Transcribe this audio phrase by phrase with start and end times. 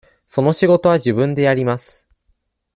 [0.27, 2.07] その仕事は自分でやります。